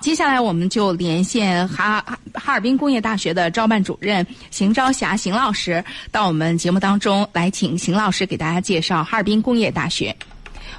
[0.00, 2.02] 接下来我们就连线哈
[2.32, 10.14] 哈尔滨工业大学的招办主任邢朝霞邢老师到我们节目当中来，请邢老师给大家介绍哈尔滨工业大学。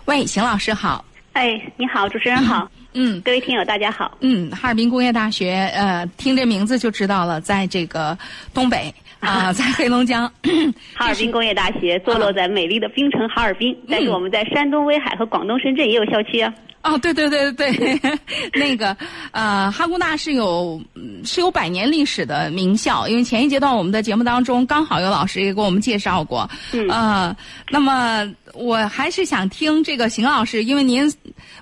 [0.06, 1.06] 喂，邢老师好。
[1.34, 2.70] 哎，你好，主持人好。
[2.94, 4.18] 嗯，各位听友大家好。
[4.22, 8.18] 嗯，哈尔滨工业大学，呃，听这名字就知道了，在这个
[8.56, 10.24] 东北 啊，在黑龙江。
[10.96, 16.52] 哈尔滨工业大学坐落在美丽的冰城哈尔滨，但是我们在山东威海和广东深圳也有校区啊。
[16.84, 18.02] 哦，对对对对对，
[18.54, 18.96] 那个
[19.32, 20.82] 呃，哈工大是有
[21.24, 26.50] 是有百年历史的名校，因为前一阶段我们的节目当中刚好有老师也给我们介绍过。
[26.72, 26.88] 嗯。
[26.90, 27.36] 呃，
[27.70, 31.12] 那么我还是想听这个邢老师，因为您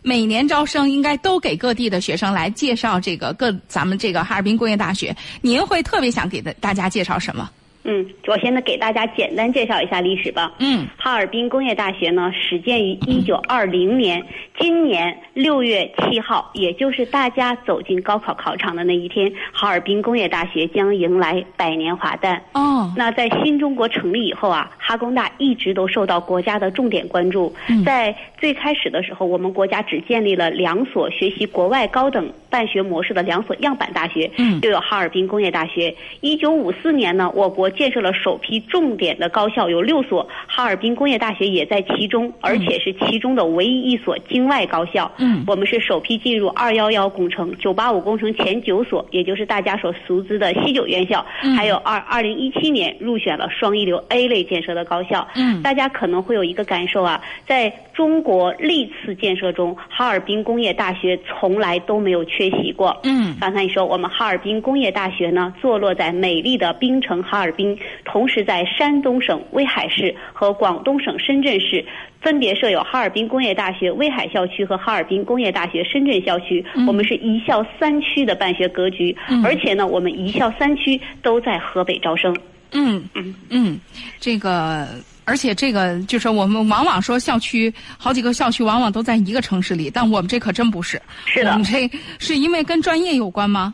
[0.02, 7.50] 每年招生应该都给各地的学生来介绍这个各咱们这个哈尔滨工业大学，您会特别想给大大家介绍什么？
[7.90, 10.54] 嗯，我现在给大家简单介绍一下历史吧。
[10.60, 14.24] 嗯，哈尔滨工业大学呢，始建于一九二零年，
[14.60, 22.40] 今年六月七号，也就是大家走进高考考场的那一天，哈尔滨工业大学将迎来百年华诞。
[22.54, 27.52] 哦，那在新中国成立以后啊，哈工大一直都受到国家的重点关注。
[27.84, 35.94] 在最开始的时候，我们国家只建立了两所学习国外高等办学模式的两所样板大学，嗯，又有哈尔滨工业大学。
[36.22, 45.12] 一九五四年呢，我国建设了首批重点的高校，有六所，哈尔滨工业大学也在其中，而且是其中的唯一一所境外高校。
[45.18, 51.26] 嗯，我们是首批进入“二幺幺”工程、“九八五”工程前九所，也就是大家所熟知的西九院校，
[51.56, 55.28] 还有二二零一七年入选了双一流 A 类建设的高校。
[55.36, 62.96] 嗯，大家可能会有一个感受啊，在中国历次建设中，哈尔滨工业大学从来都没有缺席过。
[63.02, 67.76] 嗯，刚才你说我们哈尔滨工业大学呢，坐落在美丽的冰城哈尔滨。
[68.06, 71.84] 同时，在山东省威海市和广东省深圳市
[72.22, 76.64] 分别设有哈尔滨工业大学威海校区和哈尔滨工业大学深圳校区。
[76.88, 82.36] 我们是一校三区的办学格局，而且呢，我们一校三区都在河北招生。
[82.72, 83.80] 嗯嗯嗯，
[84.20, 84.88] 这个，
[85.30, 91.00] 而且这个就是我们往往说校区好几个校区往往都在一个城市里，但我们这可真不是。
[91.28, 93.72] 是的，我们这是因为跟专业有关吗？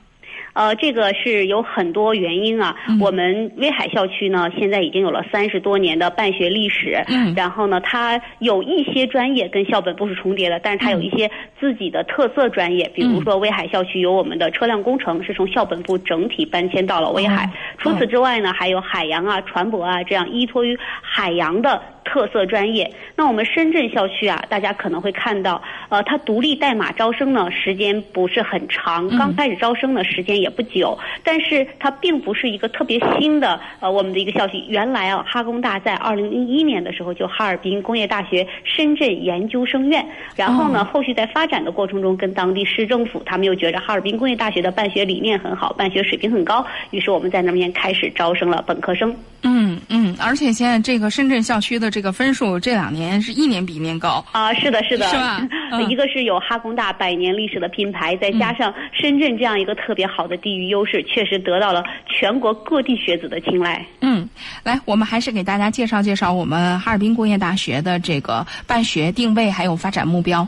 [0.55, 2.75] 呃，这个是有很多原因啊。
[2.99, 7.03] 我们威海校区呢，现在已经有了三十多年的办学历史。
[7.07, 7.33] 嗯。
[7.35, 11.29] 然后呢，它有一些专业跟校本部是重叠的，但是它有一些
[11.59, 12.89] 自己的特色专业。
[12.95, 17.49] 比如说，威海校区有我们的车辆工程，是从校本部整体搬迁到了威海。
[17.77, 21.81] 除此之外呢，还有海洋啊、船舶啊这样依托于海洋的。
[22.05, 34.63] 特色专业，那我们深圳校区啊，大家可能会看到，呃，它独立代码招生呢，时间不是很长，刚开始招生呢，时间也不久，但是它并不是一个特别新的呃我们的一个校区。
[34.69, 40.05] 原来啊，哈工大在二零零一年的时候就哈尔滨工业大学深圳研究生院，
[40.35, 49.15] 然后呢，后续在发展的过程中，跟当地市政府他们又觉着哈尔滨工业大学的办学理念很好，办学水平很高，于是我们在那边开始招生了本科生。
[49.47, 55.39] 嗯嗯，而且现在这个深圳校区的这个分数这两年是一年比一年高啊，是的，是的，是吧？
[55.87, 63.85] 一个是有哈工大百年历史的品牌，再加上深圳这样一个特别好的地域优势，确实得到了全国各地学子的青睐。
[64.01, 64.27] 嗯，
[64.61, 70.45] 来，我们还是给大家介绍介绍我们哈尔滨工业大学的这个办学定位还有发展目标。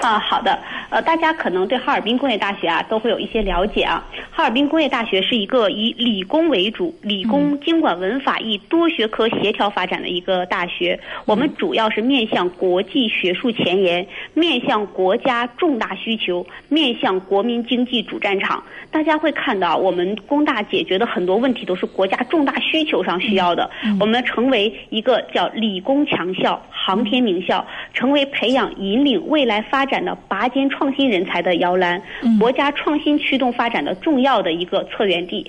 [0.00, 0.56] 啊，好的。
[0.90, 4.02] 呃，大家可能对哈尔滨工业大学啊都会有一些了解啊。
[4.30, 10.98] 哈尔滨工业大学是一个以理工为主、理工经管文法艺多学科协调发展的一个大学。
[11.26, 18.62] 我们主要是面向国际学术前沿，面向国家重大需求，面向国民经济主战场。
[18.90, 23.70] 大家会看到，我们工大解决的很多问题都是国家重大需求上需要的。
[24.00, 32.00] 我们成为一个叫理工强校、航天名校，成为培养引领未来发展的拔尖创新人才的摇篮，
[32.38, 35.44] 国家创新驱动发展的重要的一个策源地，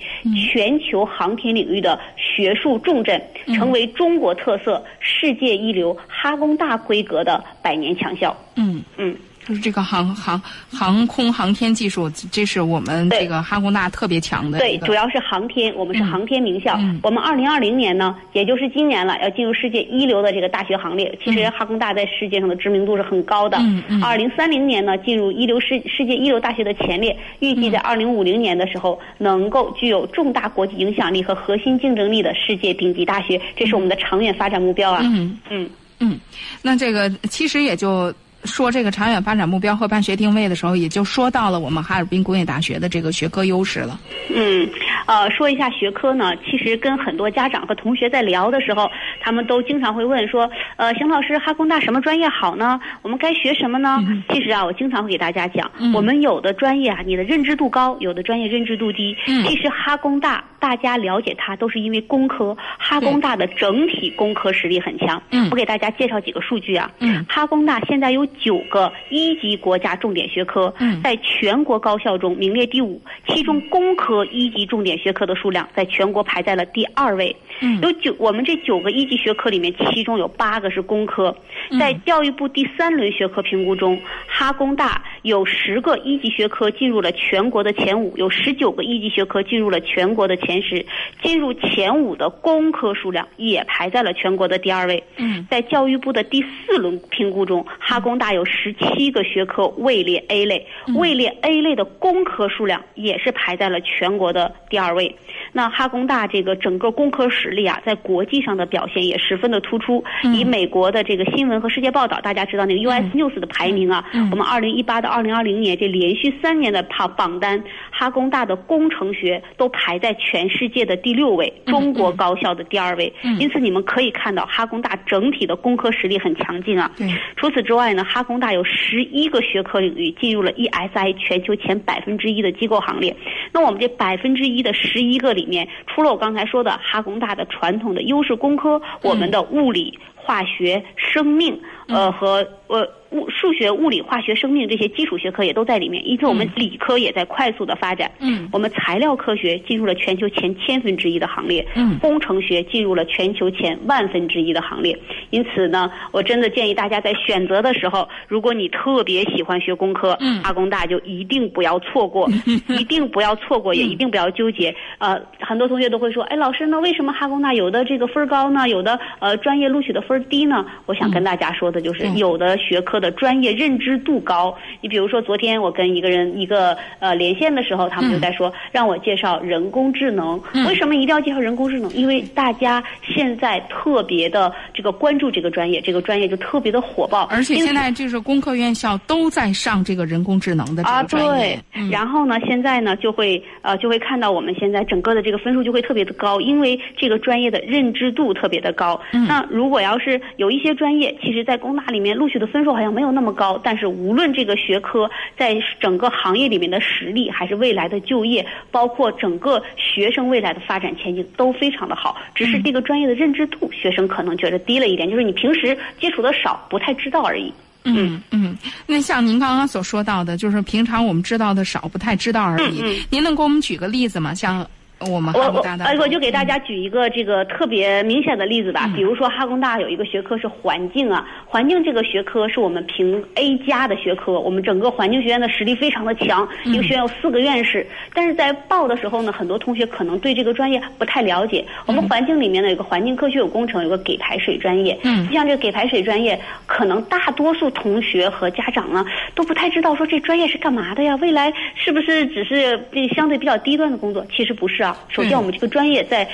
[0.52, 3.22] 全球航天领域的学术重镇，
[3.54, 8.36] 成为中国特色、世界一流、哈工大规格的百年强校。
[8.56, 9.14] 嗯嗯。
[9.46, 10.40] 就是这个航航
[10.70, 14.58] 航空航天技术，这是我们这个哈工大特别强的。
[14.58, 16.78] 对，主要是航天，我们是航天名校。
[17.02, 21.18] 我们二零二零年呢，也就是今年了，要进入世界一流的这个大学行列。
[21.24, 23.58] 其实哈工大在世界上的知名度是很高的。
[24.02, 27.16] 二零三零年呢，进入一流世世界一流大学的前列。
[27.40, 35.00] 预计在二零五零年的时候，能够具有重大国际影响力和核心竞争力的世界顶级大学，这是我们的长远发展目标啊。
[35.02, 36.20] 嗯嗯嗯，
[36.62, 38.12] 那这个其实也就。
[38.44, 44.00] 说这个长远发展目标和办学定位的时候，也就说到了我们哈尔滨工业大学的这个学科优势了。
[44.34, 44.68] 嗯，
[45.06, 48.90] 呃，说一下学科呢，其实跟很多家长和同学在聊的时候，
[49.20, 52.80] 他们都经常会问说，呃，邢老师，哈工大什么专业好呢？
[53.02, 53.98] 我们该学什么呢？
[54.30, 59.16] 其实啊，我经常会给大家讲，我们有的专业啊，你的认知度高，有的专业认知度低。
[59.26, 65.20] 其实哈工大大家了解它都是因为工科，哈工大的整体工科实力很强。
[65.50, 66.88] 我给大家介绍几个数据啊，
[67.28, 70.72] 哈工大现在有九个一级国家重点学科，
[71.02, 77.34] 在全国高校中名列第五，其中工科一级重点学科的数量在全国排在了第二位。
[77.82, 81.34] 有九，我们这九个一级学科里面，其中有八个是工科。
[81.78, 90.86] 在教育部第三轮学科评估中，哈工大有十个一级学科进入了全国的前五，有十九个一级学科进入了全国的前十。
[91.22, 95.04] 进入前五的工科数量也排在了全国的第二位。
[95.18, 100.66] 嗯在教育部的第四轮评估中，哈工大有十七个学科位列 A 类，
[100.96, 105.14] 位列 A 类的工科数量也是排在了全国的第二位。
[105.52, 110.02] 那哈工大这个整个工科实力啊，在国际上的表现也十分的突出。
[110.32, 123.12] 以美国的这个新闻和世界报道，大家知道那个 US News 的排名啊，我们二零一八到二零二零年这连续三年的榜榜单，哈工大的工程学都排在全世界的第六位，中国高校的第二位。
[123.38, 126.90] 因此你们可以看到，哈工大整体的工科实力很强劲啊。
[127.36, 133.14] 除此之外呢，哈工大有十一个学科领域进入了 ESI 全球前百分之一的机构行列。
[133.52, 139.98] 那我们这百分之一的十一个里面，除了我刚才说的哈工大的传统的优势工科，我们的物理、
[140.30, 146.06] 化学、生命，呃和呃物数学、物理、化学、生命这些基础学科也都在里面。
[146.06, 148.08] 因此，我们理科也在快速的发展。
[148.20, 151.66] 嗯，我们材料科学进入了全球前千分之一的行列。
[151.74, 154.96] 嗯，工程学进入了全球前万分之一的行列。
[155.30, 162.30] 因此呢，我真的建议大家在选择的时候，如果你特别喜欢学工科，嗯哈工大就一定不要错过，
[162.78, 164.72] 一定不要错过，也一定不要纠结。
[164.98, 168.68] 呃，很多同学都会说，哎，老师，那为什么哈工大有的这个分高呢？
[168.68, 170.64] 有的呃专业录取的分儿低呢？
[170.86, 174.54] 我想跟大家说的就是，嗯有的学科的专业认知度高。
[174.80, 180.40] 你比如说，昨天我跟一个人一个呃连线的时候，他们就在说，让我介绍人工智能。
[180.52, 181.90] 嗯为什么一定要介绍人工智能？
[181.94, 187.24] 因为大家现在特别的这个关注这个专业，这个专业就特别的火爆。
[187.30, 191.58] 而且现在就是工科院校都在上这个人工智能的这啊，对，，
[191.90, 199.00] 然后呢，现在呢就会呃就会看到我们现在整个的这个分数就会特别的高，因为这个专业的认知度特别的高。
[199.26, 217.52] 那如果要是有一些专业，其实在工大里面录取的分数好像没有那么高，但是无论这个学科在整个行业里面的实力，还是未来的就业，包括整个学生未来的发展前景都非常的好，只是这个专业的认知度，学生可能觉得低了一点，就是你平时接触的少，不太知道而已。
[217.84, 218.56] 嗯嗯，
[218.86, 222.82] 那像您刚刚所说到的，就是平常我们知道的少，不太知道而已。
[222.82, 224.34] 嗯嗯您能给我们举个例子吗？
[224.34, 224.68] 像
[225.08, 228.84] 我们我我哈工大的，哎，我就给大家举一个这个特别明显的例子吧。
[228.86, 237.86] 嗯比如说哈工大有一个学科是环境啊，环境这个学科是我们评 A 加的学科，我们整个环境学院的实力非常的强，嗯一个学院有四个院士。
[238.12, 241.64] 但是在报的时候呢，很多同学可能对这个专业不太了解。
[241.86, 244.98] 我们环境里面呢有个环境科学有工程，有个给排水专业。
[245.04, 251.16] 嗯像这个给排水专业，可能大多数同学和家长呢都不太知道说这专业是干嘛的呀？
[251.16, 254.26] 未来是不是只是这相对比较低端的工作？
[254.36, 254.89] 其实不是啊。
[255.08, 256.28] 首先，我们这个专业在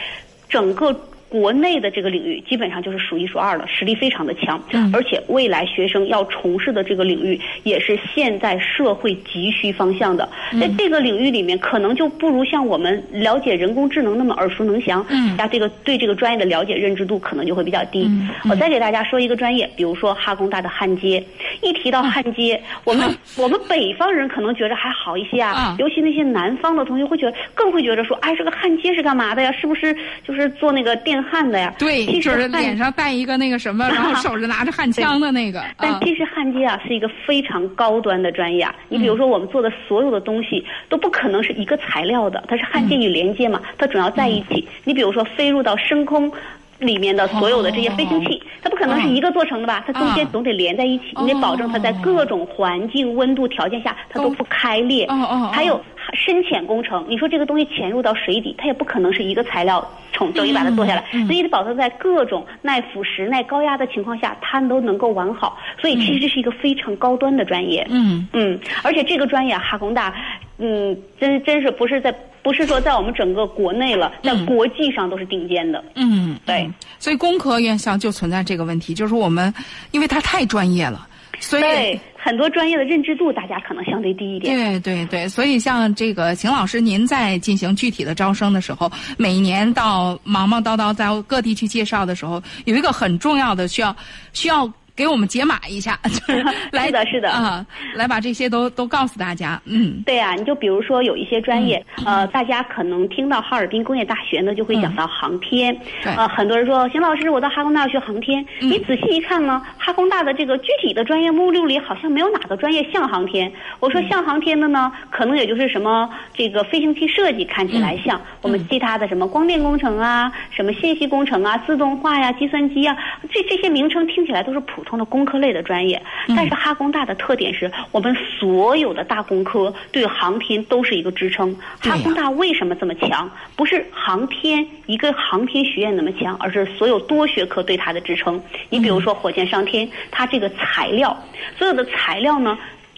[0.49, 0.95] 整个
[1.29, 4.63] 国内的这个领域，基本上就是数一数二了，实力非常的强。
[4.73, 10.29] 嗯而且未来学生要从事的这个领域，也是现在社会急需方向的。
[10.53, 15.05] 嗯在这个领域里面，可能就不如像我们了解人工智能那么耳熟能详。
[15.09, 18.09] 嗯大家这个对这个专业的了解认知度可能就会比较低。
[18.49, 21.23] 我再给大家说一个专业，比如说哈工大的焊接。
[21.63, 29.53] 一提到焊接，我们 我们北方人可能觉得还好一些啊，啊尤其那些南方的同学会觉得更会觉得说，哎，这个焊接是干嘛的呀？
[29.53, 29.97] 是不是
[30.27, 31.75] 就是做那个电焊的呀？
[31.79, 35.61] 对，其实就是脸上带一个那个什么， 然后手上拿着焊枪的那个。
[35.61, 38.75] 啊但其实焊接啊是一个非常高端的专业啊。
[38.89, 44.67] 你比如说我们做的所有的东西都不可能是一个材料的，它是焊接与连接嘛，它总要在一起。
[44.85, 46.33] 你比如说飞入到升空。
[46.79, 49.83] 里面的所有的这些飞行器，它不可能是一个做成的吧？
[49.87, 55.07] 它中间总得连在一起，你得保证它在各种环境、温度条件下，它都不开裂。
[55.53, 55.81] 还有
[56.13, 65.59] 深浅工程，你说这个东西潜入到水底，它也不可能是一个材料从等于把它做下来，所以得保证在各种耐腐蚀、耐高压的情况下，它都能够完好。
[65.81, 67.87] 所以其实这是一个非常高端的专业。
[67.91, 70.15] 嗯嗯，而且这个专业啊哈工大，
[70.59, 75.85] 嗯，真真是不是在不是说在我们整个国内了，在嗯国际上都是顶尖的。
[75.95, 76.75] 嗯，对嗯。
[76.99, 79.53] 所以工科院校就存在这个问题，就是我们
[79.91, 81.07] 因为它太专业了。
[81.39, 84.57] 所以对很多专业的认知度，大家可能相对低一点。
[84.57, 93.95] 对对对，所以像这个邢老师，您在进行具体的招生的时候，每年到忙忙叨叨在各地去介绍的时候，有一个很重要的需要
[94.33, 99.61] 需要给我们解码一下， 就是来是的是的啊，来把这些都都告诉大家。
[99.67, 105.79] 嗯，对啊，你就比如说有一些专业，呃，大家可能听到哈尔滨工业大学呢，就会讲到航天。
[106.05, 108.45] 呃，很多人说，邢老师，我到哈工大学航天。
[108.61, 113.53] 你仔细一看呢，哈工大的这个具体的专业目录里，好像没有哪个专业像航天。
[113.81, 122.97] 我嗯说像航天的呢，可能也就是什么这个飞行器设计看起嗯来像，我们其他的什么光电工程啊，什么信息工程啊，自动化呀、计算机呀，
[123.31, 126.03] 这这些名称听起来都是普通的工科类的专业。
[126.29, 131.55] 嗯但是哈工大的特点是我们所有的大工科对航天都是一个支撑。
[131.81, 133.31] 哈工大为什么这么强？
[133.55, 138.43] 不是航天一个航天学院那么强，而是所有多学科对它的支撑。
[138.71, 141.17] 你比如说火箭上天，它这个材料，
[141.59, 142.57] 所有的材料呢？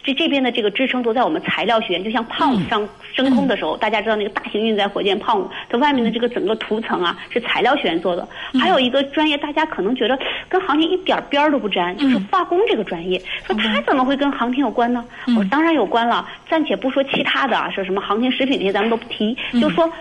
[0.09, 8.27] 这这边的这个支撑都在我们材料学院，就像胖子上升空的时候，大家知道那个大型运载火箭胖五，它外面的这个整个涂层啊是材料学院做的。
[8.59, 13.21] 还有一个专业，大家可能觉得跟航天一点边儿都不沾，就是化工这个专业。
[13.45, 15.05] 说它怎么会跟航天有关呢？
[15.27, 19.91] 我说当然有关了，暂且不说其他的啊，说什么航天食品这些咱们都不提，就说。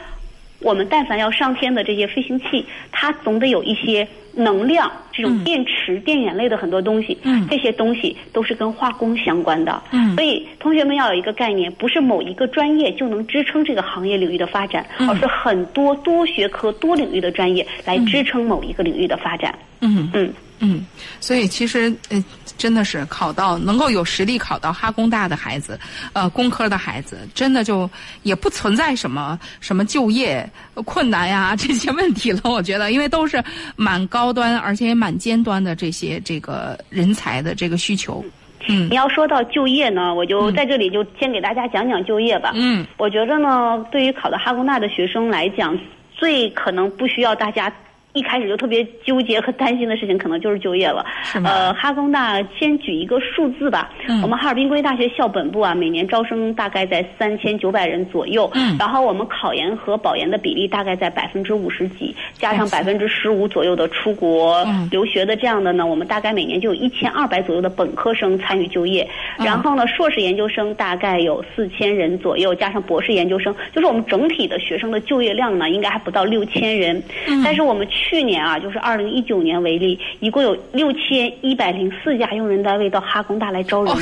[0.60, 7.46] 我们但凡要上天的这些飞行器，它总得有一些能量，这种电池、电眼类的很多东西，嗯。
[7.48, 9.82] 这些东西都是跟化工相关的。
[9.92, 10.14] 嗯。
[10.14, 15.08] 所以同学们要有一个概念，不是某一个专业就能支撑这个行业领域的发展，嗯。
[15.08, 19.56] 而是很多多学科、多领域的专业来支撑某一个领域的发展。
[19.80, 20.10] 嗯。
[20.12, 20.84] 嗯，嗯，
[21.20, 22.24] 所以其实呃，
[22.56, 25.78] 真的是考到能够有实力考到哈工大的孩子，
[26.12, 27.88] 呃，工科的孩子，真的就
[28.22, 30.48] 也不存在什么什么就业
[30.84, 32.40] 困难呀 这些问题了。
[32.44, 33.42] 我觉得，因为都是
[33.76, 38.24] 蛮高端而且也蛮尖端的这些这个人才的这个需求。
[38.70, 42.50] 嗯你要说到就业呢，我就在这里就先给大家讲讲就业吧。
[42.54, 45.78] 嗯我觉得呢，对于考到哈工大的学生来讲，
[46.12, 47.72] 最可能不需要大家
[48.18, 51.04] 一开始就特别纠结和担心的事情，可能就是就业了。
[51.22, 53.90] 是吗呃，哈工大先举一个数字吧。
[54.08, 58.50] 嗯我们哈尔滨工业大学校本部啊，每年招生大概在三千九百人左右。
[58.54, 69.08] 嗯然后我们考研和保研的比例大概在百分之五十几，加上百分之十五左右的出国嗯留学的这样的呢，我们大概每年就有一千二百左右的本科生参与就业。
[69.38, 77.02] 嗯然后呢，硕士研究生大概有四千人左右，加上博士研究生，就是我们整体的学生的就业量呢，应该还不到六千人。
[77.26, 83.92] 嗯但是我们去年啊，就是二零一九年为例，一共有六千一百零四家用人单位到哈工大来招人。
[83.92, 83.96] 哦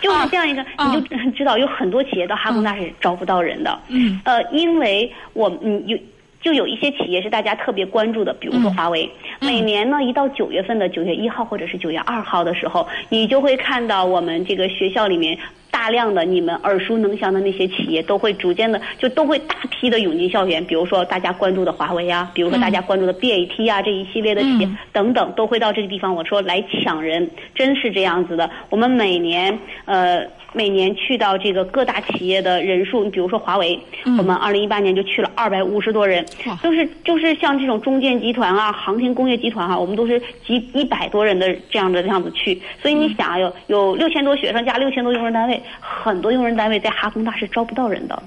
[0.00, 3.78] 就是这样一个，啊你就知道有很多企业到哈工大是招不到人的。
[3.88, 5.98] 嗯呃，因为我嗯有。
[6.42, 9.08] 就有一些企业是大家特别关注的，比如说嗯华为。
[9.38, 15.38] 每年呢，一到九月份的九月一号或者是九月二号的时候，你就会看到我们这个学校里面
[15.82, 20.64] 大量的你们耳熟能详的那些企业，都会逐渐的就都会大批的涌进校园。
[20.64, 26.14] 比如说大家关注的华为啊，比如说大家关注的 BAT 啊、这一系列的企业、嗯等等，都会到这个地方。
[26.14, 28.48] 我说来抢人，真是这样子的。
[28.70, 30.24] 我们每年呃。
[30.54, 42.60] 每年去到这个各大企业的人数，你比如说华为，嗯我们二零一八年就去了二百五十多人哇，就是就是像这种中建集团啊、航天工业集团啊，我们都是几一百多人的这样的这样子去。
[42.82, 48.22] 所以你想啊，有有六千多学生加六千多用人单位，很多用人单位在哈工大是招不到人的。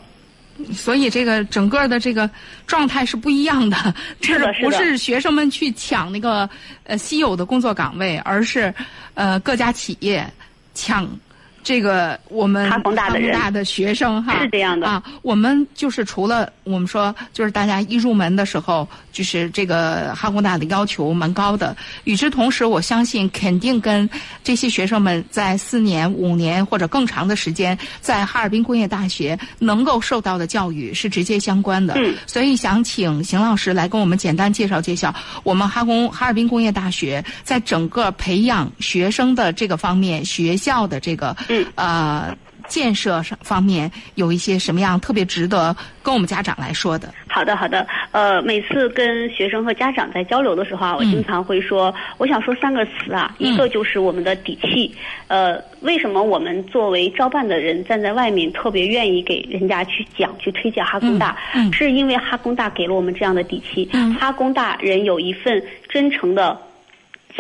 [0.74, 2.28] 所以这个整个的这个
[2.66, 6.50] 状态是不一样的， 就是的是不是学生们去抢那个
[6.86, 8.74] 呃稀有的工作岗位，而是
[9.14, 10.26] 呃各家企业
[10.74, 11.08] 抢。
[11.66, 13.34] 这个我们哈工大的人。
[13.34, 14.40] 大的学生哈。
[14.40, 14.88] 是这样的。
[14.88, 21.76] 啊，我们就是除了我们说，就是大家一入门的时候，就是这个哈工大的要求蛮高的。
[22.04, 24.08] 与之同时，我相信肯定跟
[24.44, 31.94] 这些学生们在四年、五年或者更长的时间在哈尔滨工业大学能够受到的教育是直接相关的。
[31.98, 42.36] 嗯所以想请邢老师来跟我们简单介绍介绍我们哈工哈尔滨工业大学在整个培养学生的这个方面，学校的这个、嗯呃
[42.68, 47.14] 建设上方面有一些什么样特别值得跟我们家长来说的？
[47.28, 47.86] 好的，好的。
[48.12, 54.96] 呃，每次跟学生和家长在交流的时候啊，我嗯经常会说，我想说三个词啊，嗯一个就是我们的底气。
[55.28, 61.38] 呃，为什么我们作为招办的人站在外面特别愿意给人家去讲、去推荐哈工大？
[61.54, 63.90] 嗯嗯是因为哈工大给了我们这样的底气。
[63.94, 66.58] 嗯哈工大人有一份真诚的。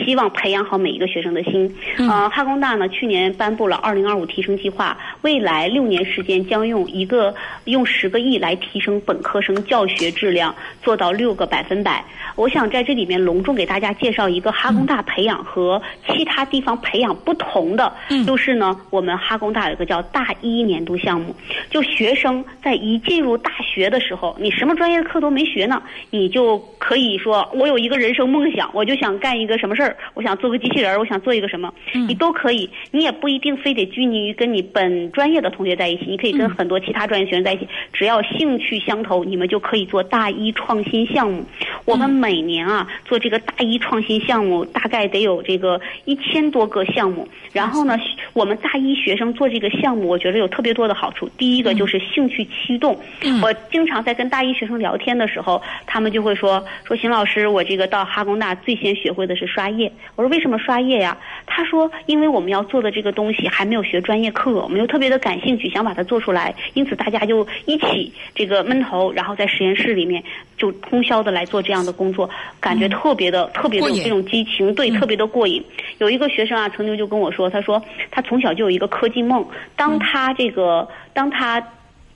[0.04, 1.74] 希望培养好每一个学生的心。
[1.98, 7.34] 呃，哈工大呢去年颁布了二零二五提升计划，未来六年时间将用一个
[7.66, 12.04] 用十个亿来提升本科生教学质量，做到六个百分百。
[12.36, 17.94] 我想在这里面隆重给大家介绍一个哈工大培养和其他地方培养不同的，
[18.28, 21.34] 就是呢，我们哈工大有一个叫大一年度项目，
[21.70, 41.44] 就学生在一进入大学的时候，你什么专业的课都没学呢，你就可以说我有一个人生梦想，我就想干一个什么事儿，我想做个机器人，我想做一个什么，你都可以，你也不一定非得拘泥于跟你本专业的同学在一起，你可以跟很多其他专业学生在一起，只要兴趣相投，你们就可以做大一创新项目。
[41.86, 47.28] 我们每年啊做这个大一创新项目，大概得有这个一千多个项目。
[47.52, 47.98] 然后呢，
[48.34, 51.30] 我们大一学生做这个项目，我觉得有特别多的好处。
[51.38, 53.00] 第一个就是兴趣驱动。
[53.42, 59.92] 我经常在跟大一学生聊天的时候，他们就会说说邢老师，我这个到哈工大最先学会的是刷页。
[60.16, 61.16] 我说为什么刷页呀？
[61.46, 70.24] 他说因为我们要做的这个东西还没有学专业课，我们又特别的感兴趣，想把它做出来，因此大家就一起这个闷头，然后在实验室里面
[70.58, 71.76] 就通宵的来做这样。
[71.76, 72.30] 这样的工作，
[72.62, 75.62] 感觉特别的、特别的有这种激情，对，特别的过瘾。
[75.98, 81.62] 有一个学生啊，曾经就跟我说，他说他从小就有一个科技梦，当他这个，当他。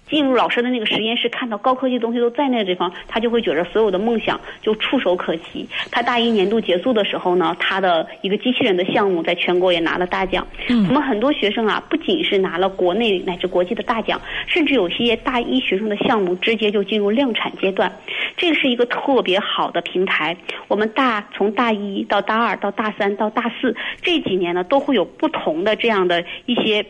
[0.10, 5.68] 进入老师的那个实验室，看到高科技东西都在那个地方，他就会觉得所有的梦想就触手可及。
[5.92, 10.46] 他大一年度结束的时候呢，他的一个机器人的项目在全国也拿了大奖。
[10.68, 17.92] 我们很多学生啊，不仅是拿了国内乃至国际的大奖，甚至有些大一学生的项目直接就进入量产阶段。
[18.36, 20.36] 这是一个特别好的平台。
[20.68, 26.86] 我们大从大一到大二到大三到大四这几年呢，都会有不同的这样的一些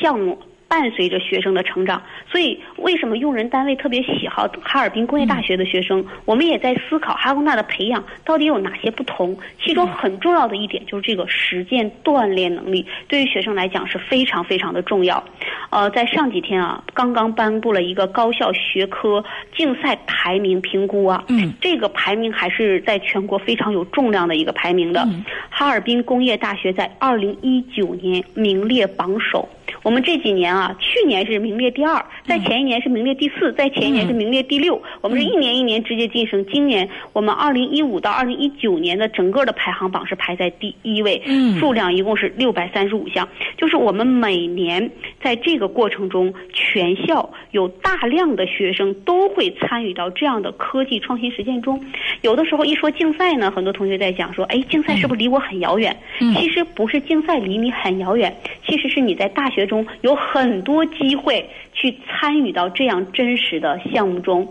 [0.00, 0.38] 项目。
[0.68, 6.04] 伴随着学生的成长，所以为什么用人单位特别喜好哈尔滨工业大学的学生？
[6.24, 9.36] 我们也在思考哈工大的培养到底有哪些不同。
[9.62, 15.22] 其中很重要的一点就是这个实践锻炼能力，对于学生来讲是非常非常的重要。
[15.70, 19.24] 呃，在上几天啊，刚刚颁布了一个高校学科
[19.56, 25.06] 竞赛排名评估啊，嗯，这个排名还是在全国非常有重量的一个排名的。
[25.50, 29.48] 哈尔滨工业大学在二零一九年名列榜首。
[29.84, 34.80] 我们这几年啊，去年是名列第二，在前一年是名列第四，在前一年是名列第六。
[35.02, 36.42] 我们是一年一年直接晋升。
[36.46, 41.22] 今年我们二零一五到二零一九年的整个的排行榜是排在第一位，
[41.60, 43.28] 数量一共是六百三十五项。
[43.58, 44.90] 就是我们每年
[45.22, 51.78] 在这个过程中，全校有大量的学生都会参与到这样的科技创新实践中。
[52.22, 55.94] 有的时候一说竞赛呢，很多同学在讲说，哎，竞赛是不是离我很遥远？
[56.34, 58.34] 其实不是竞赛离你很遥远，
[58.66, 59.73] 其实是你在大学中。
[60.02, 64.46] 有很多机会去参与到这样真实的项目中。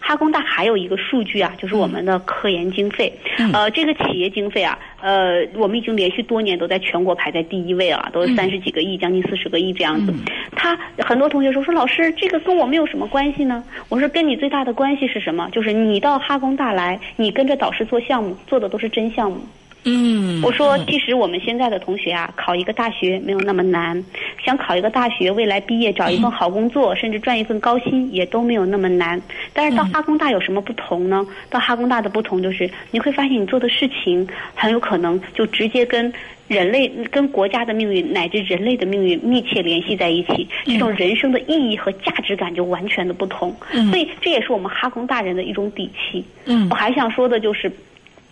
[0.00, 3.10] 哈工大还有一个数据啊，就是我们的科研经费。
[3.52, 10.12] 呃，这个企业经费啊，呃，我们已经连续多年都在全国排在第一位了，都是三十几个亿，将近四十个亿这样子。
[10.56, 13.62] 他很多同学说说老师，这个跟我们有什么关系呢？
[13.88, 15.48] 我说跟你最大的关系是什么？
[15.52, 19.38] 就是你到哈工大来，你跟着导师做项目，做的都是真项目。
[19.84, 24.04] 嗯，我说，其实我们现在的同学啊，考一个大学没有那么难，
[24.44, 29.20] 想考一个大学，未来毕业找一份好工作，甚至赚一份高薪，也都没有那么难。
[29.52, 31.24] 但是到哈工大有什么不同呢？
[31.48, 36.12] 到哈工大的不同就是，你会发现你做的事情很有可能就直接跟
[36.48, 43.54] 人类、跟国家的命运乃至人类的命运密切联系在一起，这种人生的意义和价值感就完全的不同。
[43.90, 46.24] 所以这也是我们哈工大人的一种底气。
[46.44, 47.72] 嗯，我还想说的就是。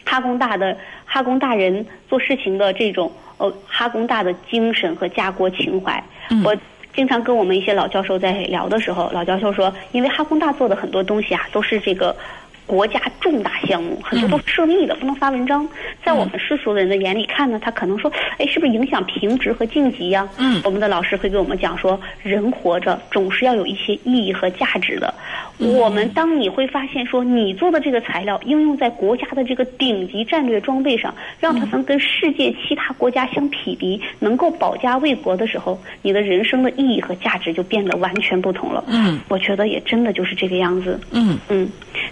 [0.06, 6.02] 哈工大的哈工大人做事情的这种呃哈工大的精神和家国情怀，
[6.42, 6.56] 我
[6.94, 12.16] 经常跟我们一些老教授在聊的时候，老教授说，因为哈工大做的很多东西啊，都是这个。
[12.66, 15.66] 国家重大项目很多都涉密的，不能发文章。
[16.04, 20.28] 在我们世俗的人的眼里看呢，他可能说，哎，是不是影响评职和晋级呀？
[20.38, 25.14] 嗯，我们的老师会给我们讲说，人活着总是要有一些意义和价值的。
[25.58, 38.84] 我们当你会发现说，你做的这个材料应用在国家的这个顶级战略装备上，让它能跟世界其他国家相匹敌，能够保家卫国的时候，你的人生的意义和价值就变得完全不同了。
[38.88, 41.00] 嗯，我觉得也真的就是这个样子。
[41.12, 41.68] 嗯嗯，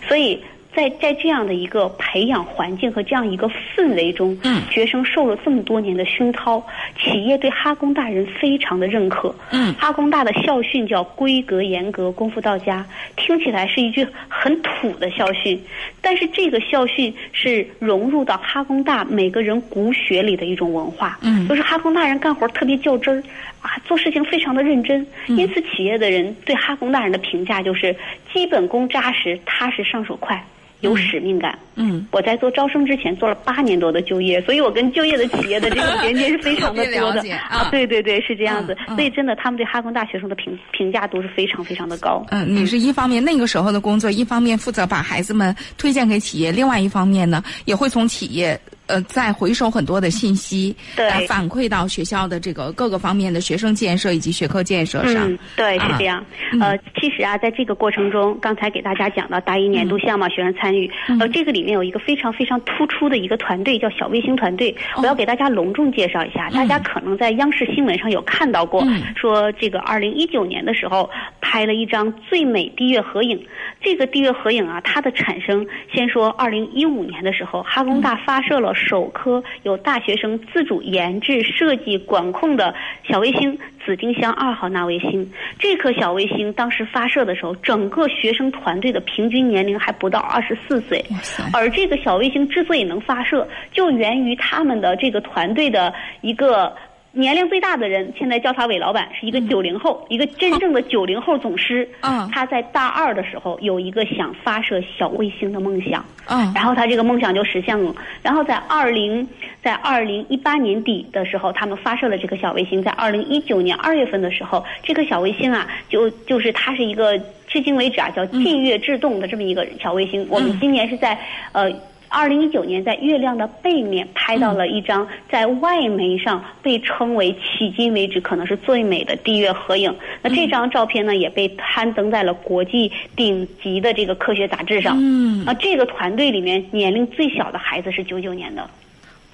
[0.08, 0.40] 所以。
[0.74, 6.60] 在在这样的一个培养环境和这样一个氛围中，嗯，学生受了这么多年的熏陶，
[6.98, 12.84] 企业对哈工大人非常的认可，嗯，哈工大的校训叫规格严格，功夫到家，
[13.16, 15.60] 听起来是一句很土的校训，
[16.00, 23.22] 但是这个校训是融入到哈工大每个人骨血里的一种文化，嗯，就是哈工大人干活特别较真儿，
[23.60, 27.94] 啊，做事情非常的认真，因此企业的人对哈工大人的评价就是
[28.32, 30.44] 基本功扎实，踏实上手快。
[30.84, 31.58] 有使命感。
[31.76, 37.68] 嗯，我在做招生之前做了八年多的就业，所以我跟就业的企业的这个连 接是非常的多的啊。
[37.70, 38.76] 对对对，是这样子。
[38.88, 42.24] 所以真的，他们对哈工大学生的评评价都是非常非常的高。
[42.30, 48.58] 嗯，你是一方面那个时候的工作，一方面负责把孩子们推荐给企业，另外一方面呢，也会从企业。
[48.86, 55.30] 呃，再回收很多的信息，对，反馈到学校的这个各个方面的学生建设以及学科建设上。
[55.30, 56.22] 嗯，对，是这样。
[56.60, 64.74] 呃，其实啊，在这个过程中，刚才给大家讲到大一年度项目学生参与，呃，这个里面有一个非常非常突出的一个团队，叫小卫星团队。
[64.96, 68.84] 我要给大家隆重介绍一下，大家可能在央视新闻上有看到过，
[69.16, 71.08] 说这个二零一九年的时候
[71.40, 73.42] 拍了一张最美地月合影。
[73.80, 78.73] 这个地月合影啊，它的产生，先说二零一五年的时候，哈工大发射了。
[78.74, 82.74] 首颗由大学生自主研制、设计、管控的
[83.08, 91.04] 小卫星“紫丁香二号”纳卫星，这颗小卫星当时发射的时候，整个学生团队的平均年龄还不到二十四岁。
[91.52, 96.74] 而这个小卫星之所以能发射，就源于他们的这个团队的一个。
[97.14, 101.88] 年龄最大的人，现在叫他韦老板，是一个九零后，一个真正的九零后总师。
[102.00, 106.04] 啊，他在大二的时候有一个想发射小卫星的梦想。
[106.26, 107.94] 啊，然后他这个梦想就实现了。
[108.20, 109.26] 然后在二零
[109.62, 112.82] 在二零一八年底的时候，他们发射了这个小卫星。
[112.82, 120.26] 在二零一九年二月份的时候，这个小卫星啊，就就是它是一个至今为止啊叫近月制动的这么一个小卫星。
[120.28, 121.16] 我们今年是在
[121.52, 121.70] 呃。
[122.14, 129.92] 二零一九年，在月亮的背面拍到了一张在外媒上被称为迄今为止可能是最美的地月合影。
[130.22, 134.96] 那这张照片呢，也被刊登在了国际顶级的这个科学杂志上。
[134.96, 138.70] 嗯，啊，这个团队里面年龄最小的孩子是九九年的。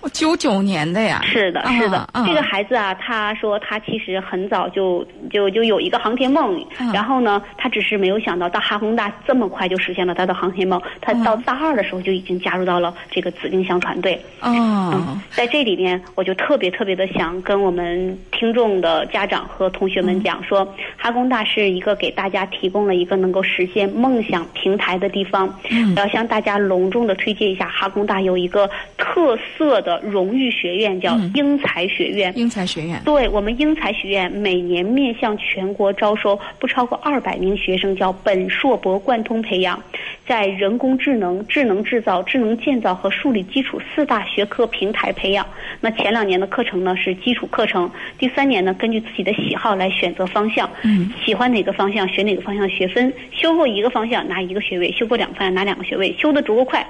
[0.09, 10.81] 九九年的呀，是的，是的，这个孩子啊，他说他其实很早就就就有一个航天梦，然后呢，他只是没有想到到哈工大这么快就实现了他的航天梦。
[11.01, 14.21] 他到大二的时候就已经加入到了这个紫丁香团队。
[14.41, 25.55] 哦，在这里面，我就特别特别的想跟我们听众的家长和同学们讲说，哈工大是一个给大家提供了一个能够实现梦想平台的地方。
[25.71, 29.90] 嗯，要向大家隆重的推荐一下，哈工大有一个特色的。
[29.99, 33.01] 荣誉学院叫英才学院，英才学院。
[33.05, 39.83] 对我们英才学院每年面向全国招收不超过二百名学生，叫本硕博贯通培养，
[40.27, 45.47] 在人工智能、智能制造、智能建造和数理基础四大学科平台培养。
[45.81, 56.87] 那前两年的课程呢是基础课程，第三年呢根据自己的喜好来选择方向，嗯，喜欢哪个方向选哪个方向学分，修过一个方向拿一个学位，修过两个方向拿两个学位，修的足够快。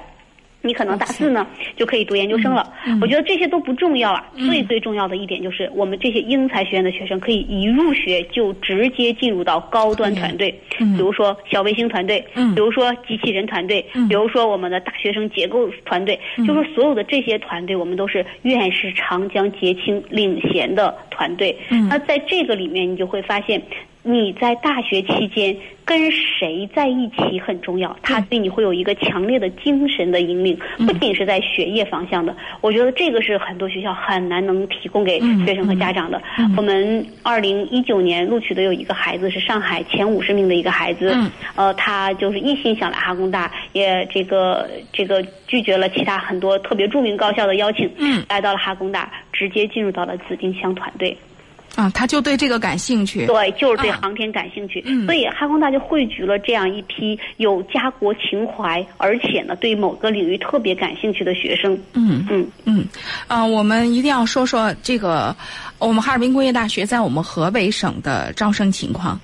[0.63, 1.47] 你可能大四呢
[1.77, 2.73] 就可以读研究生了。
[3.01, 21.57] 我觉得这些都不重要啊，最最重要的一点就是我们这些英才学院的学生可以一入学就直接进入到高端团队，比如说小卫星团队，比如说机器人团队，比如说我们的大学生结构团队，就是所有的这些团队，我们都是院士长江结清领衔的团队。
[21.89, 23.61] 那在这个里面，你就会发现。
[24.03, 32.35] 你在大学期间跟谁在一起很重要，他对你会有一个强烈的精神的引领，不仅是在学业方向的。
[32.63, 36.21] 我觉得这个是很多学校很难能提供给学生和家长的。
[36.57, 41.15] 我们二零一九年录取的有一个孩子是上海前五十名的一个孩子，
[41.55, 47.91] 呃，他就是一心想来哈工大，也这个这个拒绝了其他很多特别著名高校的邀请，
[48.31, 51.15] 来到了哈工大，直接进入到了紫金香团队。
[51.77, 61.79] 啊，他就对这个感兴趣，对，就是对航天感兴趣，所以哈工大就汇聚了这样一批有家国情怀，而且呢，对某个领域特别感兴趣的学生。
[61.93, 62.85] 嗯嗯嗯，
[63.29, 65.35] 啊，我们一定要说说这个，
[65.79, 69.19] 我们哈尔滨工业大学在我们河北省的招生情况。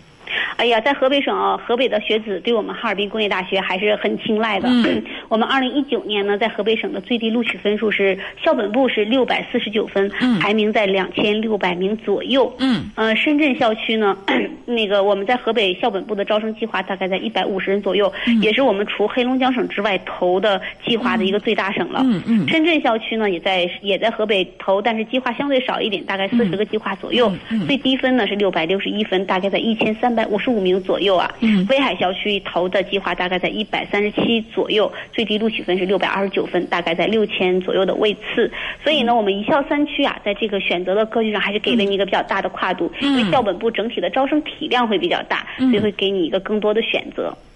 [0.56, 4.68] 哎呀，在河北省啊，河北的学子对我们哈尔滨工业大学还是很青睐的。
[4.70, 12.50] 嗯， 我们二零一九年呢，在河北省的最低录取分数是校本部是六百四十九分，排名在两千六百名左右。
[12.58, 14.16] 嗯，呃，深圳校区呢，
[14.64, 22.00] 那个我们在河北校本部的招生计划大概在一百五十人左右，也是我们除黑龙江省之外投的计划的一个最大省了。
[22.02, 27.30] 嗯嗯，深圳校区呢也在也在河北投，但是计划相对少一点，大概四十个计划左右。
[27.50, 30.45] 嗯，最低分呢是六百六十一分，大概在一千三百五十。
[30.46, 31.28] 十五名左右啊，
[31.68, 38.48] 威海校区投的计划大概在一百三十七左右，最低录取分是六百二十九分，大概在六千左右的位次。
[38.84, 47.36] 所以呢，我们一校三区啊，在这个选择的格局上，还是给了你一个比较大的跨度，因为校本部整体的招生体量会比较大，所以会给你一个更多的选择。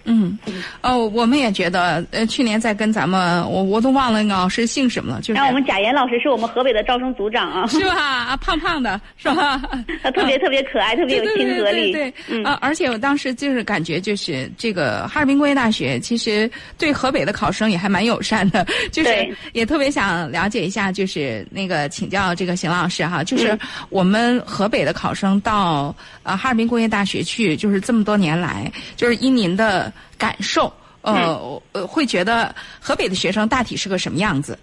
[0.81, 5.33] 哦，我们也觉得，呃，去年在跟咱们，我我都忘了那个老师姓什么了，就是。
[5.33, 7.67] 然后我们贾岩老师是我们河北的招生组长啊。
[7.67, 7.95] 是吧？
[7.95, 9.61] 啊，胖胖的，是吧？
[10.01, 11.91] 他特别特别可爱，特别有亲和力。
[11.91, 23.57] 对对啊，而且我当时就是感觉，就是这个哈尔滨工业大学其实对河北的考生也还蛮友善的， 就是也特别想了解一下，就是那个请教这个邢老师哈，就是
[23.89, 29.90] 我们河北的考生到呃哈尔滨工业大学去，就是这么多年来，就是依您的。
[30.17, 34.57] 感受，呃，呃，会觉得河北的学生大体是个什么样子？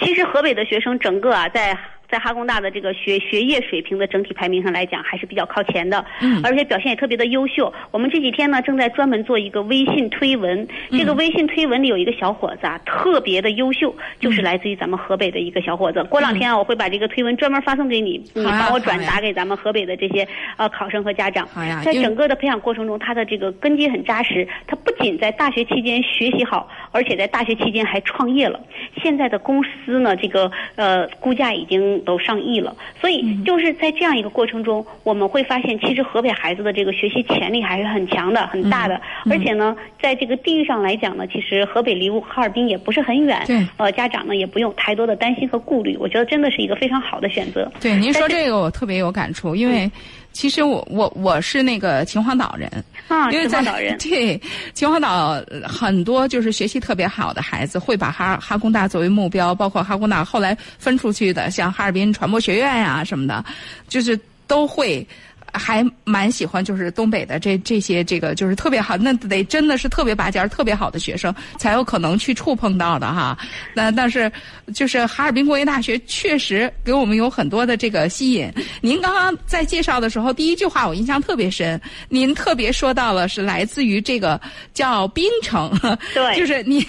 [0.00, 1.76] 其实河北的学生整个啊，在。
[2.10, 7.72] 在哈工大的这个学学业水平的整体排名上来讲，还是比较靠前的，嗯，而且表现也特别的优秀。
[7.90, 16.02] 我们这几天呢，正在专门做一个微信推文，这个微信推文里有一个小伙子啊，特别的优秀，就是来自于咱们河北的一个小伙子。
[16.04, 21.46] 过两天啊，我会把这个推文专门发送给你，你帮我转达给咱们河北的这些呃考生和家长。
[21.48, 28.60] 好呀，在整个的培养过程中，他的这个根基很扎实，他不仅在大学期间学习好，而且在大学期间还创业了。
[29.02, 39.00] 现在的公司呢，这个呃估价已经都上亿了，所以就是在这样一个过程中，我们会发现，其实河北孩子的这个学习潜力还是很强的、很大的。
[39.30, 45.96] 而且呢，在这个地域上来讲呢，其实河北离哈尔滨也不是很远，对呃，家长呢也不用太多的担心和顾虑。
[45.98, 47.70] 我觉得真的是一个非常好的选择。
[47.80, 49.90] 对，您说这个我特别有感触，因为。
[50.32, 52.68] 其实我我我是那个秦皇岛人，
[53.08, 54.40] 啊，秦皇岛人， 对，
[54.74, 63.44] 秦皇岛很多就是学习特别好的孩子会把哈哈工大作为目标，包括哈工大后来分出去的，像哈尔滨传播学院呀什么的，
[63.88, 65.06] 就是都会。
[65.52, 73.36] 还蛮喜欢，就是东北的这这些这个就是特别好，那得真的是特别拔尖、特别好的学生才有可能去触碰到的哈。
[73.74, 74.30] 那但是
[74.74, 78.50] 就是哈尔滨工业大学确实给我们有很多的这个吸引。
[78.80, 84.40] 您刚刚在介绍的时候，第一句话我印象特别深，您特别说到了是来自于这个
[84.74, 85.70] 叫冰城，
[86.14, 86.84] 对， 就是您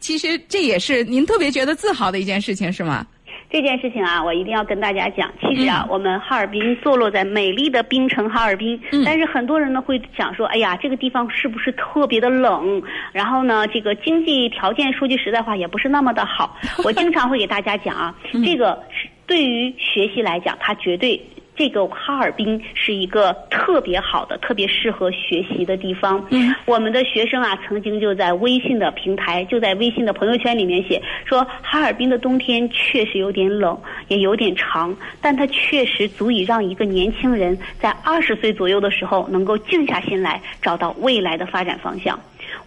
[0.00, 3.06] 其实这也是您特别觉得自豪的一件事情，是吗？
[3.50, 5.28] 这件事情啊，我一定要跟大家讲。
[5.40, 12.80] 其实啊，我们哈尔滨坐落在美丽的冰城哈尔滨，但是很多人呢会想说，哎呀，这个地方是不是特别的冷？
[13.12, 16.56] 然后呢，这个经济条件说句实在话也不是那么的好。
[16.84, 18.80] 我经常会给大家讲啊， 这个
[19.26, 21.20] 对于学习来讲，它绝对。
[21.60, 26.26] 这个哈尔滨是一个特别好的、特别适合学习的地方。
[26.30, 42.18] 嗯，我们的学生啊，曾经就在微信的平台，就在微信的朋友圈里面写说，哈尔滨的冬天确实有点冷，也有点长，但它确实足以让一个年轻人在二十岁左右的时候，能够静下心来，找到未来的发展方向。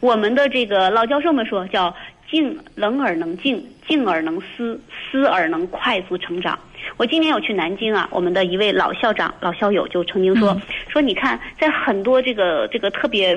[0.02, 1.92] 我们的这个老教授们说，叫
[2.30, 4.80] 静冷而能静，静而能思，
[5.10, 6.60] 思而能快速成长。
[6.98, 13.36] 我今年有去南京啊，我们的一位老校长、老校友就曾经说说，你看，在很多这个这个特别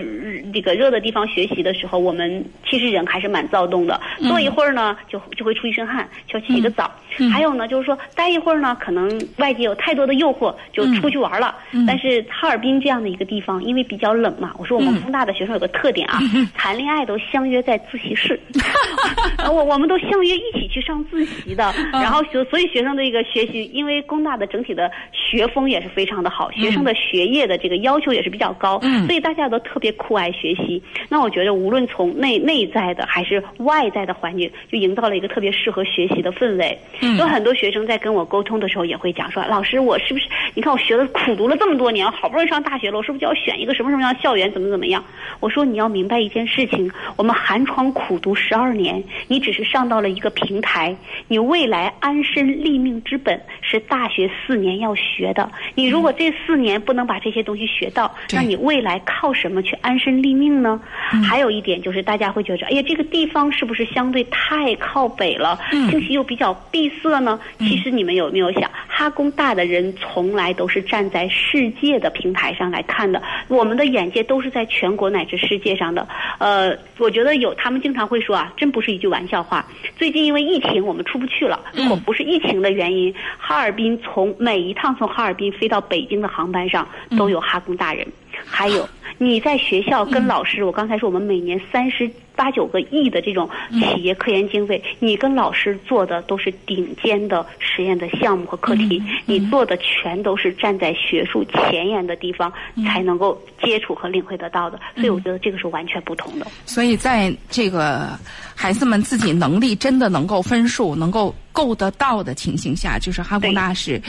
[0.52, 6.90] 这个热的地方学习的时候，我们其实人还是蛮躁动的，坐一会儿呢就就会出一身汗，需要洗个澡。
[7.32, 11.54] 还有呢，就是说待一会儿呢，可能外界有太多的诱惑，就出去玩了。
[11.87, 16.18] 但是哈尔滨这样的一个地方，因为比较冷嘛，我说我们工大的学生有个特点啊，
[16.54, 18.38] 谈恋爱都相约在自习室，
[19.50, 23.16] 我我们都相约一起去上自习的， 然后所所以学生的一个。
[23.26, 24.90] 学习，因为工大的整体的
[25.28, 30.80] 学风也是非常的好，学生的学业的这个要求也是比较高，所以大家都特别酷爱学习。
[31.08, 36.78] 那我觉得，无论从内内在的还是外在的环境，就营造了一个特别适合学习的氛围。
[37.18, 40.26] 有很多学生在跟我沟通的时候也会讲说：“老师，我是不是？
[40.54, 44.50] 你看我学了苦读了这么多年，好不容易上大学了，我是不是就要选一个什么什么样的校园？
[44.52, 45.04] 怎么怎么样？”
[45.40, 50.94] 我说：“你要明白一件事情，我们寒窗苦读十二年，你只是上到了一个平台，
[51.26, 60.81] 你未来安身立命之。”本是大学四年要学的，你如果这四年不能把这些东西学到，那你未来靠什么去安身立命呢？
[61.29, 65.59] 还有一点就是，大家会觉得，哎呀，这个地方是不是相对太靠北了？
[65.90, 67.38] 信息又比较闭塞呢？
[67.59, 76.07] 其实你们有没有想，哈工大的人从来都是站在世界的平台上来看的，我们的眼界都是在全国乃至世界上的。
[76.38, 79.64] 呃，我觉得有，他们经常会说啊，真不是一句玩笑话。
[79.96, 81.61] 最近因为疫情，我们出不去了。
[81.72, 88.06] 如果不是疫情的原因，哈尔滨从每一趟从哈尔滨飞到北京的航班上都有哈工大人，
[88.44, 88.88] 还有
[89.18, 102.53] 你在学校跟老师，我刚才说我们每年三十八九个亿的这种企业科研经费，你跟老师做的都是顶尖的实验的项目和课题，你做的全都是站在学术前沿的地方
[102.85, 104.79] 才能够接触和领会得到的。
[104.96, 106.46] 所以我觉得这个是完全不同的。
[106.66, 108.11] 所以在这个
[108.55, 114.01] 孩子们自己能力真的能够分数能够够得到的情形下，就是哈工大是，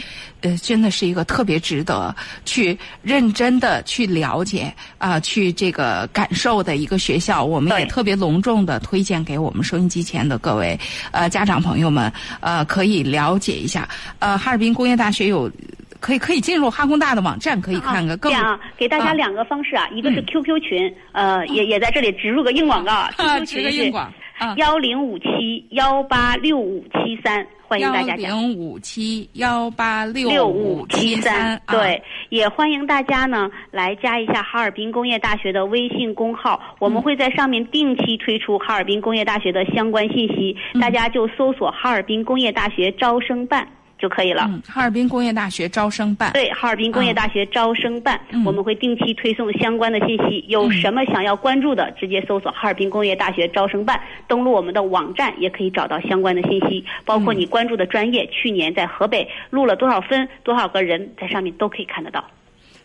[0.41, 2.13] 呃，真的是一个特别值得
[2.43, 7.43] 去认真的去了解啊、去这个感受的一个学校。
[7.45, 10.77] 我们也特别隆重的推荐给我们收音机前的各位
[11.11, 13.87] 呃家长朋友们，呃，可以了解一下。
[14.19, 15.51] 呃，哈尔滨工业大学有。
[15.99, 24.13] 可以可以进入哈工大的网站，可以看个更这样啊，给大家啊两个方式啊，一个是嗯 QQ 群，呃，也也在这里植入个硬广告 啊植个群是硬广啊。
[24.57, 28.29] 幺零五七幺八六五七三，欢迎大家加。
[28.29, 31.73] 幺零五七幺八六六五五七三，啊。
[31.73, 36.91] 对，也欢迎大家呢来加一下哈尔滨工业大学的微信公号，我嗯。
[36.91, 40.79] 们会在上面定期推出哈尔滨工业大学的相关信息，嗯。
[40.79, 44.45] 大家就搜索哈尔滨工业大学招生办就可以了。
[44.47, 46.31] 嗯，哈尔滨工业大学招生办。
[46.33, 50.43] 对，哈尔滨工业大学招生办，嗯我们会定期推送相关的信息。
[50.47, 62.23] 有什么想要关注的，直接搜索哈尔滨工业大学招生办，登录我们的网站也可以找到相关的信息，包括你关注的专业，去年在河北录了多少分，多少个人，在上面都可以看得到。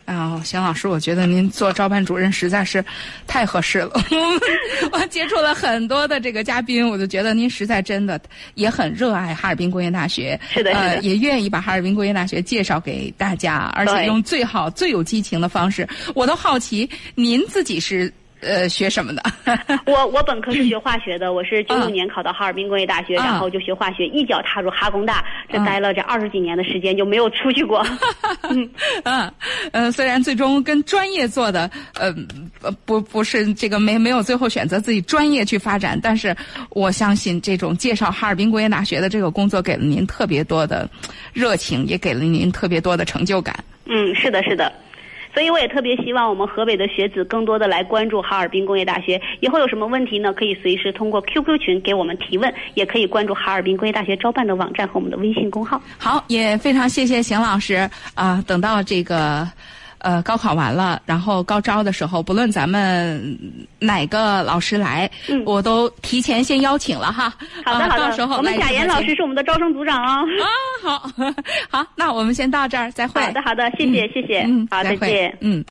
[0.04, 2.84] 啊，邢老师，我觉得您做招办主任实在是
[3.26, 3.92] 太合适了。
[4.92, 8.20] 我接触了很多的这个嘉宾，我就觉得您实在真的
[8.54, 15.88] 也很热爱哈尔滨工业大学，是的是的呃，也愿意把哈尔滨工业大学介绍给大家，而且用最好、最有激情的方式。
[16.14, 18.12] 我都好奇，您自己是
[18.42, 19.22] 呃学什么的？
[19.86, 27.84] 我我本科是学化学的，我是九五嗯年考到哈尔滨工业大学，嗯然后就学化学，一脚踏入哈工大，这嗯待了这二十几年的时间就没有出去过。
[28.50, 28.68] 嗯，
[29.04, 29.32] 嗯，
[29.72, 32.14] 呃，虽然最终跟专业做的，呃，
[32.62, 36.36] 呃不不是这个没没有最后选择自己专业去发展，但是
[36.70, 40.88] 我相信这种介绍哈尔滨工业大学的这个工作给了您特别多的
[41.32, 43.54] 热情，也给了您特别多的成就感。
[43.86, 44.72] 嗯，是的，是的。
[45.32, 49.20] 所以我也特别希望我们河北的学子更多的来关注哈尔滨工业大学。
[49.40, 55.80] 以后有什么问题呢，可以随时通过 QQ 群给我们提问，也可以关注哈尔滨工业大学招办的网站和我们的微信公号。
[55.98, 59.48] 好，也非常谢谢邢老师啊、等到这个。
[60.02, 63.38] 呃，高考完了，然后高招的时候，不论咱们
[63.78, 67.32] 哪个老师来，嗯我都提前先邀请了哈。
[67.64, 68.04] 好的，啊好的。
[68.04, 70.26] 到时候我们贾岩老师是我们的招生组长哦。
[70.42, 70.46] 啊，
[70.82, 71.10] 好，
[71.70, 73.20] 好，那我们先到这儿，再会。
[73.22, 74.42] 好的，好的，谢谢，谢谢。
[74.42, 75.36] 嗯，好，再见。
[75.40, 75.60] 嗯。